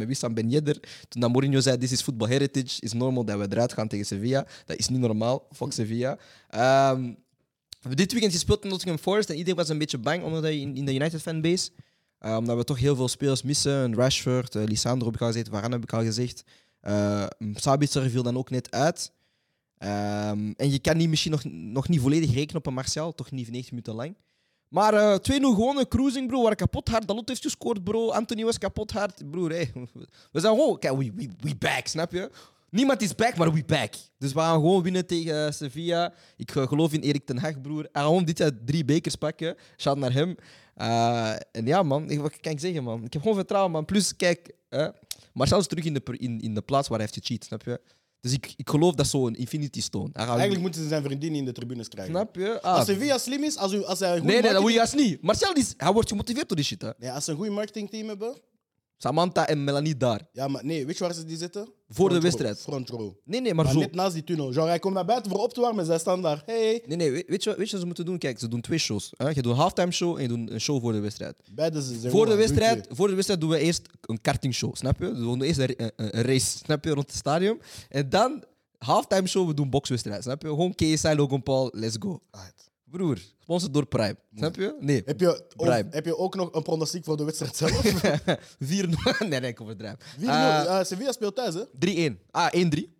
[1.10, 4.06] Toen dat Mourinho zei, this is football heritage, is normal dat we eruit gaan tegen
[4.06, 4.48] Sevilla.
[4.66, 6.18] Dat is niet normaal, fuck Sevilla.
[6.50, 6.58] We
[7.90, 10.60] hebben dit weekend gespeeld in Nottingham Forest en iedereen was een beetje bang omdat hij
[10.60, 11.70] in, in de United fanbase.
[12.18, 13.96] Eh, omdat we toch heel veel spelers missen.
[13.96, 16.44] Rashford, eh, Lisandro heb ik al gezegd, heb ik al gezegd.
[17.54, 19.12] Sabitzer viel dan ook net uit.
[19.84, 23.32] Ehm, en je kan niet, misschien nog, nog niet volledig rekenen op een Martial, toch
[23.32, 24.16] niet 90 minuten lang.
[24.68, 26.42] Maar eh 2-0 gewonnen, cruising, bro.
[26.42, 27.08] Waren kapot hard.
[27.08, 28.12] Dalot heeft gescoord, bro.
[28.12, 29.32] Anthony was kapot hard.
[29.32, 29.50] Broer,
[30.32, 30.80] we zijn gewoon...
[30.80, 32.32] Kijk, we, we, we back, snap je?
[32.70, 33.94] Niemand is back, maar we back.
[34.18, 36.14] Dus we gaan gewoon winnen tegen eh, Sevilla.
[36.38, 37.88] Ik eh, geloof in Erik ten Hag, broer.
[37.92, 39.56] Gaat gewoon dit jaar drie bekers pakken.
[39.78, 40.36] Shout naar hem.
[41.52, 42.10] En ja, man.
[42.10, 43.04] Ik, wat kan ik zeggen, man?
[43.04, 43.86] Ik heb gewoon vertrouwen, man.
[43.86, 44.54] Plus, kijk...
[45.34, 47.80] Marcel is terug in de, in, in de plaats waar hij heeft gecheat, snap je?
[48.24, 50.10] Dus ik, ik geloof dat zo'n Infinity Stone.
[50.14, 52.14] Hij gaat Eigenlijk moeten ze zijn vriendin in de tribunes krijgen.
[52.14, 52.62] Snap je?
[52.62, 52.76] Ah.
[52.76, 54.78] Als Sevilla slim is, als, u, als hij een goed Nee, nee, dat moet je
[54.78, 55.22] juist niet.
[55.22, 56.82] Marcel is, hij wordt gemotiveerd door die shit.
[56.82, 56.90] Hè.
[56.98, 58.36] nee, als ze een goed marketingteam hebben...
[59.04, 60.22] Samantha en Melanie daar.
[60.32, 61.68] Ja, maar nee, weet je waar ze die zitten?
[61.90, 62.60] Voor de wedstrijd.
[62.62, 63.12] Front row.
[63.24, 63.80] Nee, nee, maar Maar zo.
[63.80, 64.52] net naast die tunnel.
[64.52, 66.44] Genre, hij komt naar buiten voor op te warmen, zij staan daar.
[66.46, 66.84] Hey.
[66.86, 68.18] Nee, nee, weet weet je, wat- weet je wat ze moeten doen?
[68.18, 69.14] Kijk, ze doen twee shows.
[69.18, 69.28] Hè?
[69.28, 71.36] Je doet een halftime show en je doet een show voor de wedstrijd.
[71.52, 75.00] Beide zijn Voor de, wedstrijd, doen voor de wedstrijd doen we eerst een kartingshow, snap
[75.00, 75.06] je?
[75.12, 77.62] We doen eerst een, een- een race, snap je, rond het stadion.
[77.90, 78.44] En dan,
[78.78, 80.48] halftime show, we doen bokswedstrijd, snap je?
[80.48, 82.20] Gewoon KSI, Logan Paul, let's go.
[82.32, 82.72] twee.
[82.94, 84.76] Broer, sponsor door Prime, snap je?
[84.80, 85.88] Nee, Heb je, ook, Prime.
[85.90, 87.82] heb je ook nog een pronostiek voor de wedstrijd zelf?
[88.60, 88.88] 4
[89.30, 89.96] Nee, nee, ik overdrijf.
[90.20, 90.24] 4-0.
[90.24, 91.64] Eh, Eh, Sevilla speelt thuis, hè?
[92.12, 92.20] 3-1.
[92.32, 92.92] Ah, 1-3.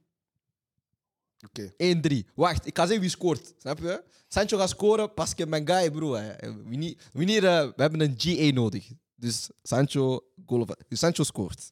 [1.48, 1.74] Oké.
[1.78, 2.30] 1-3.
[2.36, 3.54] Wacht, ik ga zeggen wie scoort.
[3.58, 4.04] Snap je?
[4.28, 6.14] Sancho gaat scoren, Pascal mijn guy, bro.
[6.14, 6.34] hè.
[6.64, 8.92] We, need, we, need, eh, we hebben een GA nodig.
[9.16, 11.70] Dus Sancho, goal of, dus Sancho scoort.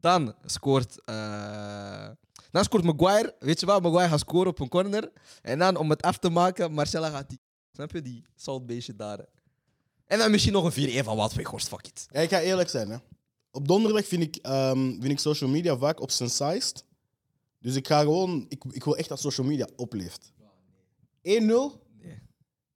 [0.00, 2.08] Dan scoort, eh,
[2.50, 3.34] dan scoort Maguire.
[3.38, 3.82] Weet je wat?
[3.82, 5.12] Maguire gaat scoren op een corner.
[5.42, 7.40] En dan om het af te maken, Marcella gaat die.
[7.76, 8.02] Snap je?
[8.02, 9.18] Die saltbeestje daar.
[9.18, 9.24] hè.
[10.06, 11.68] En dan misschien nog een 4-1 van Wout Weghorst.
[11.68, 12.06] Fuck it.
[12.10, 12.96] Ja, ik ga eerlijk zijn, hè.
[13.50, 16.84] Op donderdag vind ik, ehm, vind ik social media vaak op zijn saaist.
[17.60, 18.46] Dus ik ga gewoon...
[18.48, 20.32] Ik, ik wil echt dat social media opleeft.
[20.32, 20.40] 1-0.
[21.22, 21.48] Nee.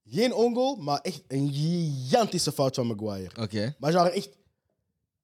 [0.09, 3.43] Geen ongoal, maar echt een gigantische fout van Maguire.
[3.43, 3.75] Oké.
[3.79, 4.29] Maar genre echt...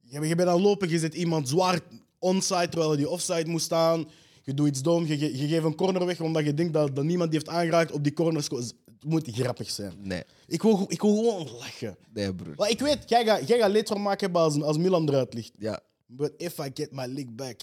[0.02, 1.80] Je, je bent aan het lopen, je zet iemand zwaar
[2.18, 4.08] onside terwijl hij die offside moest staan.
[4.42, 6.96] Je doet iets dom, je, ge- je geeft een corner weg omdat je denkt dat,
[6.96, 8.62] dat niemand die heeft aangeraakt op die corner sco-
[9.07, 9.92] moet grappig zijn.
[10.03, 10.23] Nee.
[10.47, 11.97] Ik wil, ik wil gewoon lachen.
[12.12, 12.55] Nee, broer.
[12.57, 15.53] Maar ik weet, jij gaat, jij gaat leedvermaak hebben als, als Milan eruit ligt.
[15.59, 15.81] Ja.
[16.07, 17.61] But if I get my leg back.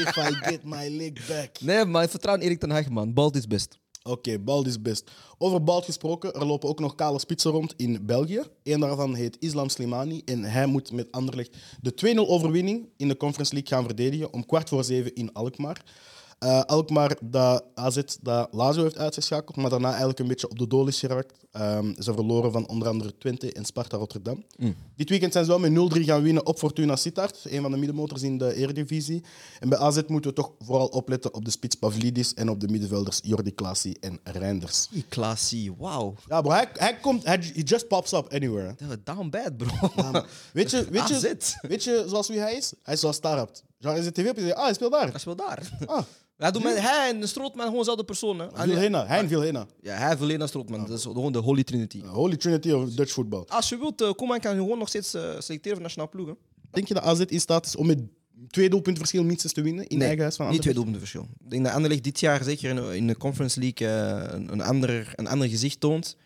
[0.04, 1.60] if I get my leg back.
[1.60, 3.14] Nee, maar ik vertrouw in Erik ten Hag, man.
[3.14, 3.78] Balt is best.
[4.02, 5.10] Oké, Bald is best.
[5.38, 8.42] Over Bald gesproken, er lopen ook nog kale spitsen rond in België.
[8.62, 13.16] Eén daarvan heet Islam Slimani en hij moet met Anderlecht de 2-0 overwinning in de
[13.16, 15.84] Conference League gaan verdedigen om kwart voor zeven in Alkmaar.
[16.38, 20.66] Eh, Alkmaar dat AZ dat Lazio heeft uitgeschakeld, maar daarna eigenlijk een beetje op de
[20.66, 21.32] dool is geraakt.
[21.52, 24.44] Ehm, ze verloren van onder andere Twente en Sparta Rotterdam.
[24.96, 27.76] Dit weekend zijn ze wel met 0-3 gaan winnen op Fortuna Sittard, een van de
[27.76, 29.24] middenmotors in de Eredivisie.
[29.60, 32.68] En bij AZ moeten we toch vooral opletten op de spits Pavlidis en op de
[32.68, 34.88] middenvelders Jordi Klaasie en Reinders.
[35.08, 36.14] Klaasie, wauw.
[36.28, 38.74] Ja, bro, hij, hij komt, hij, he just pops up anywhere.
[39.04, 39.90] Down bad, bro.
[39.96, 40.24] Ja, man.
[40.52, 42.72] weet, je, weet, je, weet je zoals wie hij is?
[42.82, 43.50] Hij is zoals Startup.
[43.80, 45.04] Genre, hij zit tv op en zegt, ah, hij speelt daar.
[45.04, 45.70] Hij is wel daar.
[45.86, 46.02] Ah,
[46.36, 48.38] Hij, doet met, hij en Strootman gewoon dezelfde persoon.
[48.38, 48.46] Hè.
[48.54, 49.06] Vilhena.
[49.06, 49.66] Hij en Vilhena.
[49.80, 50.86] Ja, hij heeft alleen Strootman.
[50.86, 52.02] Dat is gewoon de Holy Trinity.
[52.04, 53.44] Holy Trinity of Dutch football.
[53.48, 56.36] Als je wilt, uh, Koeman kan je gewoon nog steeds eh, selecteren voor nationale ploegen.
[56.70, 57.98] Denk je dat AZ in staat is om met
[58.48, 61.02] twee doelpunten verschil minstens te winnen in eigen huis van niet twee Anderlecht?
[61.02, 61.44] doelpunten verschil.
[61.44, 64.52] Ik denk dat Anderlecht dit jaar zeker in de, in de Conference League eh, een,
[64.52, 66.16] een, ander, een ander gezicht toont.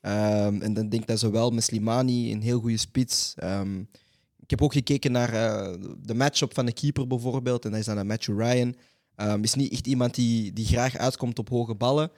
[0.00, 3.32] Ehm, en dan denk ik dat ze wel met Slimani een heel goede spits.
[3.36, 3.82] Ehm,
[4.52, 7.64] heb ook gekeken naar eh, de matchup van de keeper bijvoorbeeld.
[7.64, 8.74] En dat is dan een Matthew Ryan.
[9.14, 12.10] Ehm, is niet echt iemand die, die graag uitkomt op hoge ballen.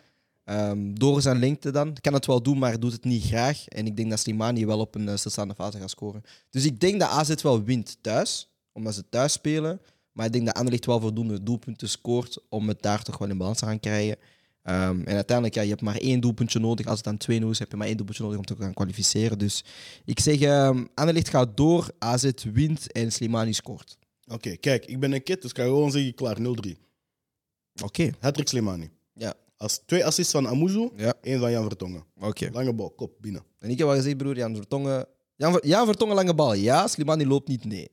[0.44, 1.96] Ehm, door zijn lengte dan.
[2.00, 3.68] Kan het wel doen, maar doet het niet graag.
[3.68, 6.22] En ik denk dat Slimani wel op een uh, stilstaande fase gaat scoren.
[6.50, 9.80] Dus ik denk dat AZ wel wint thuis, omdat ze thuis spelen.
[10.12, 13.38] Maar ik denk dat Anderlecht wel voldoende doelpunten scoort om het daar toch wel in
[13.38, 14.16] balans te gaan krijgen.
[14.64, 16.86] Ehm, en uiteindelijk, ja, je hebt maar één doelpuntje nodig.
[16.86, 19.38] Als het dan 2-0 is, heb je maar één doelpuntje nodig om te gaan kwalificeren.
[19.38, 19.64] Dus
[20.04, 23.98] ik zeg, um, Anderlecht gaat door, AZ wint en Slimani scoort.
[24.26, 26.42] Oké, kijk, ik ben een kid, dus ik ga gewoon zeggen, klaar, 0-3.
[26.42, 27.84] Oké.
[27.84, 28.14] Okay.
[28.20, 28.90] Hattrick Slimani.
[29.14, 29.34] Ja.
[29.56, 31.14] Als twee assists van Amuzu, Ja.
[31.20, 32.04] één van Jan Vertongen.
[32.16, 32.26] Oké.
[32.26, 32.48] Okay.
[32.52, 33.42] Lange bal, kop, binnen.
[33.58, 35.06] En ik heb wel gezegd, broer, Jan Vertongen...
[35.36, 35.66] Jan, Ver...
[35.66, 36.54] Jan Vertongen, lange bal.
[36.54, 37.88] Ja, Slimani loopt niet, nee.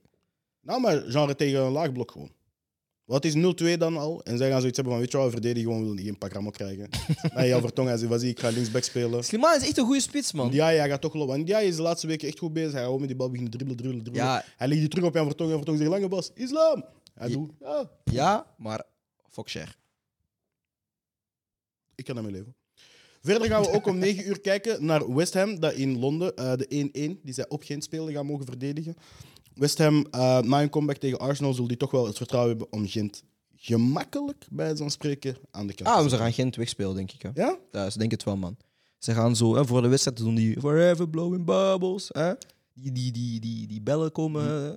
[0.61, 2.31] Nou, maar genre tegen een laag blok gewoon.
[3.11, 4.23] Wat is 0-2 dan al?
[4.23, 6.31] En zij gaan zoiets hebben van, weet je wat, we verdedigen gewoon, willen geen pak
[6.31, 6.89] rammen krijgen.
[7.33, 9.23] maar Jan Vertongen, hij zegt, wat zie ik, ga linksback spelen.
[9.23, 10.51] Slimani is echt een goede spits, man.
[10.51, 11.33] Ja, hij gaat toch lopen.
[11.35, 12.71] En Ndiaye is de laatste weken echt goed bezig.
[12.71, 14.33] Hij gaat met die bal beginnen dribbelen, dribbelen, dribbelen.
[14.35, 14.43] Ja.
[14.57, 15.53] Hij legt die terug op Jan Vertongen.
[15.53, 16.85] Jan Vertongen zegt, lange bas, islam.
[17.13, 17.33] Hij Ja.
[17.35, 17.89] doet, ja.
[18.03, 18.83] Ja, maar
[19.29, 19.71] fuck share.
[21.95, 22.55] Ik kan daarmee leven.
[23.21, 26.53] Verder gaan we ook om 9 uur kijken naar West Ham, dat in Londen eh,
[26.55, 26.65] de
[27.17, 28.95] 1-1, die zij op Gent spelen, gaan mogen verdedigen.
[29.55, 32.71] West Ham, eh, na een comeback tegen Arsenal, zullen die toch wel het vertrouwen hebben
[32.79, 33.23] om Gent
[33.55, 37.21] gemakkelijk, bij zo'n spreken, aan de kant te Ah, ze gaan Gent wegspelen, denk ik.
[37.21, 37.29] Hè.
[37.33, 37.57] Ja?
[37.71, 38.57] Ja, ze denken het wel, man.
[38.99, 42.09] Ze gaan zo, hè, voor de wedstrijd doen die forever blowing bubbles.
[42.11, 42.33] Hè.
[42.73, 44.43] Die, die, die, die, die bellen komen.
[44.45, 44.69] hè.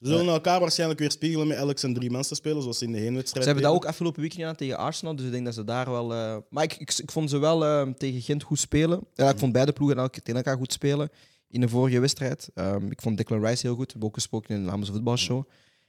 [0.00, 2.98] Ze zullen elkaar waarschijnlijk weer spiegelen met Alex en drie mensen spelen, zoals in de
[2.98, 5.64] heenwedstrijd Ze hebben dat ook afgelopen week gedaan tegen Arsenal, dus ik denk dat ze
[5.64, 6.14] daar wel...
[6.14, 9.00] eh, Maar ik, ik, ik vond ze wel eh, tegen Gent goed spelen.
[9.14, 11.10] Ja, ik vond beide ploegen elke- tegen elkaar goed spelen
[11.56, 12.50] in de vorige wedstrijd.
[12.54, 13.86] Ehm, ik vond Declan Rice heel goed.
[13.86, 15.44] We hebben ook gesproken in de Amsterdam voetbalshow.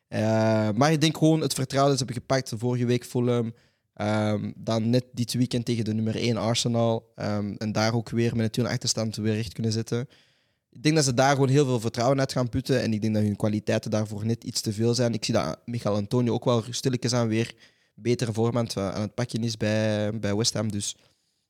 [0.07, 3.53] Eh, maar ik denk gewoon het vertrouwen dat ze hebben gepakt vorige week Fulham.
[3.93, 7.11] Ehm, dan net dit weekend tegen de nummer 1 Arsenal.
[7.15, 10.07] Ehm, en daar ook weer met een 2 achterstand weer recht kunnen zetten.
[10.71, 12.81] Ik denk dat ze daar gewoon heel veel vertrouwen uit gaan putten.
[12.81, 15.13] En ik denk dat hun kwaliteiten daarvoor net iets te veel zijn.
[15.13, 17.55] Ik zie dat Michael Antonio ook wel stilletjes aan weer
[17.95, 20.71] betere vorm aan het, het pakken is bij, bij West Ham.
[20.71, 20.95] Dus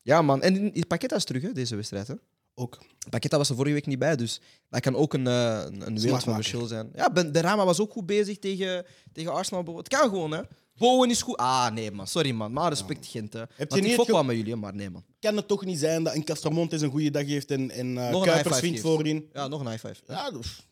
[0.01, 0.41] ja, man.
[0.41, 2.07] En Paqueta is terug, deze wedstrijd.
[2.07, 2.15] Hè?
[2.59, 2.77] Ook.
[3.09, 5.99] Paqueta was er vorige week niet bij, dus dat kan ook een, eh, een, een
[5.99, 6.89] wereld van verschil zijn.
[6.95, 9.77] Ja, Ben de Rama was ook goed bezig tegen, tegen Arsenal.
[9.77, 10.41] Het kan gewoon, hè.
[10.77, 11.37] Bowen is goed.
[11.37, 12.07] Ah, nee, man.
[12.07, 12.53] Sorry, man.
[12.53, 13.33] Maar respect, Gent.
[13.33, 13.39] Hè.
[13.39, 15.03] je niet ik wel met jullie, maar nee, man.
[15.19, 18.21] Kan het toch niet zijn dat een Castromontes een goede dag heeft en, en een
[18.21, 19.29] Kuipers vindt voorin?
[19.33, 20.01] Ja, nog een high five.
[20.07, 20.67] Ja, dus,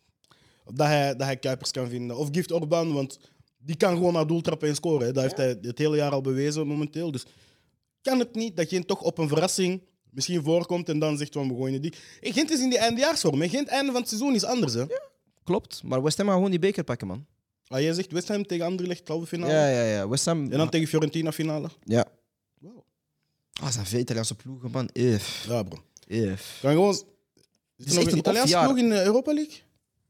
[0.73, 2.17] dat, hij, dat hij Kuipers kan vinden.
[2.17, 3.19] Of Gift Orban, want
[3.57, 5.05] die kan gewoon naar doel trappen en scoren.
[5.05, 5.13] Hè.
[5.13, 7.11] Dat heeft hij het hele jaar al bewezen momenteel.
[7.11, 7.25] Dus
[8.01, 9.81] kan het niet dat Gent toch op een verrassing
[10.15, 11.93] misschien voorkomt en dan zegt van we gooien die.
[12.19, 13.41] Hey, Gent is in die eindejaarsvorm.
[13.41, 13.49] hè.
[13.49, 14.73] Gent einde van het seizoen is anders.
[14.73, 14.85] Hè?
[15.43, 17.25] Klopt, maar West Ham gaat gewoon die beker pakken, man.
[17.67, 19.53] Ah, jij zegt West Ham tegen Anderlecht halve finale.
[19.53, 20.07] Ja, ja, ja.
[20.07, 20.51] West Ham...
[20.51, 21.69] En dan tegen Fiorentina finale.
[21.83, 22.05] Ja.
[22.59, 22.83] Wow.
[23.53, 24.89] Ah, zijn veel Italiaanse ploegen, man.
[24.93, 25.45] If.
[25.47, 25.77] Ja, bro.
[26.07, 26.57] If.
[26.61, 27.03] Kan gewoon...
[27.77, 29.55] Is er nog een Italiaanse ploeg in de Europa League?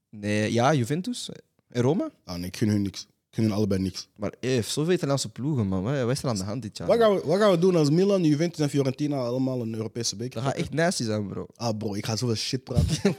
[0.10, 1.30] Nee, ja, Juventus.
[1.68, 2.10] En Roma.
[2.26, 3.08] Ah nee, ik gun hun niks.
[3.36, 4.08] Hun allebei niks.
[4.16, 5.84] Maar if, zoveel Italiaanse ploegen, man.
[5.84, 6.88] Wat is er aan de hand dit jaar?
[6.88, 10.16] Wat gaan, we, wat gaan we doen als Milan, Juventus en Fiorentina allemaal een Europese
[10.16, 11.46] beker Dat gaat echt nasty zijn, bro.
[11.56, 12.96] Ah bro, ik ga zoveel shit praten.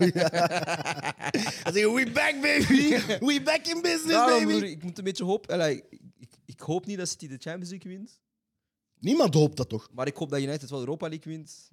[1.64, 2.98] Hij zegt, we back baby!
[3.20, 4.59] We back in business Daarom, baby!
[4.59, 5.50] broer, ik moet een beetje hoop.
[5.52, 5.85] ik,
[6.18, 8.20] ik, ik hoop niet dat City de Champions League wint.
[8.98, 9.88] Niemand hoopt dat toch?
[9.92, 11.68] Maar ik hoop dat United wel Europa League wint.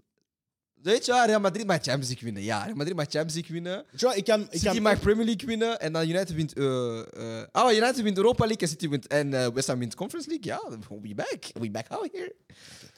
[0.84, 2.44] Weet je, waar, Real Madrid mag Champions League winnen.
[2.44, 3.86] Ja, Real Madrid mag Champions League winnen.
[3.92, 4.42] Weet je wat, ik kan...
[4.42, 5.80] Ik City kan mag Premier League winnen.
[5.80, 6.54] En dan United wint...
[6.54, 9.08] eh eh ah, United wint Europa League en City wint...
[9.08, 10.46] En eh, West Ham wint Conference League.
[10.46, 10.62] Ja,
[11.02, 11.52] we back.
[11.54, 12.36] We back out here.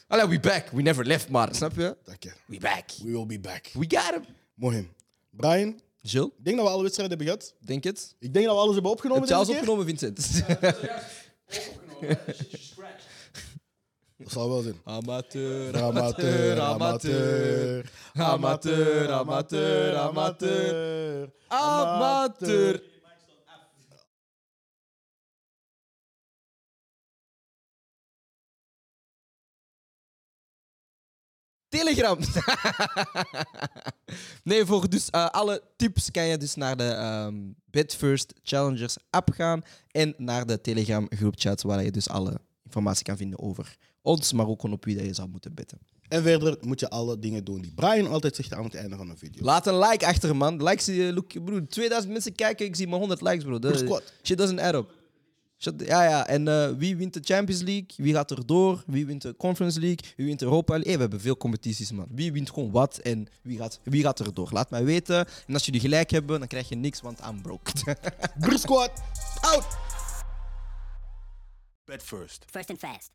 [0.07, 0.69] Allee, we back.
[0.71, 1.97] We never left, maar snap je?
[2.03, 2.31] Dank je.
[2.45, 2.89] We back.
[3.03, 3.69] We will be back.
[3.73, 4.25] We got him.
[4.53, 4.89] Mooi.
[5.29, 7.55] Brian, Jill, ik denk dat we alle wedstrijden hebben gehad.
[7.59, 8.15] denk het.
[8.19, 10.15] Ik denk dat we alles hebben Heb opgenomen je alles opgenomen, Vincent?
[10.15, 10.59] Dat
[14.31, 14.81] zal wel zijn.
[14.83, 17.91] Amateur, Amateur, amateur.
[18.13, 21.29] Amateur, amateur, amateur.
[21.47, 22.81] Amateur.
[31.75, 32.17] Telegram.
[34.43, 37.35] nee, voor dus eh, alle tips kan je dus naar de ehm
[37.65, 39.61] Bitfirst Challengers app gaan
[39.91, 44.47] en naar de Telegram groepchat waar je dus alle informatie kan vinden over ons, maar
[44.47, 45.79] ook gewoon op wie dat je zou moeten betten.
[46.07, 49.09] En verder moet je alle dingen doen die Brian altijd zegt aan het einde van
[49.09, 49.43] een video.
[49.43, 50.63] Laat een like achter, man.
[50.63, 51.67] Likes, eh, look, broer.
[51.67, 53.59] 2000 mensen kijken, ik zie maar 100 likes, bro.
[53.59, 54.13] Dat- squad.
[54.23, 54.93] Shit doesn't add up.
[55.57, 56.27] Shit, ja, ja.
[56.27, 57.87] En eh, wie wint de Champions League?
[57.97, 58.83] Wie gaat er door?
[58.87, 60.13] Wie wint de Conference League?
[60.17, 60.87] Wie wint Europa League?
[60.87, 62.07] Hey, we hebben veel competities, man.
[62.09, 64.49] Wie wint gewoon wat en wie gaat, wie gaat er door?
[64.51, 65.27] Laat mij weten.
[65.47, 67.71] En als jullie gelijk hebben, dan krijg je niks, want I'm broke.
[68.57, 68.91] Squad,
[69.41, 69.65] out!
[71.85, 72.45] Bet first.
[72.49, 73.09] First and fast.